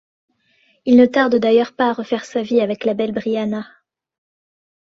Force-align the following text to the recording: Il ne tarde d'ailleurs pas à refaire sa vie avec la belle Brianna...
Il 0.85 0.97
ne 0.97 1.05
tarde 1.05 1.35
d'ailleurs 1.37 1.75
pas 1.75 1.89
à 1.89 1.93
refaire 1.93 2.25
sa 2.25 2.41
vie 2.41 2.59
avec 2.59 2.85
la 2.85 2.95
belle 2.95 3.11
Brianna... 3.11 3.67